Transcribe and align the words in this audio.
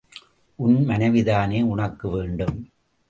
உன் 0.59 0.79
மனைவிதானே 0.85 1.61
உனக்கு 1.63 2.09
வேண்டும்! 2.09 2.57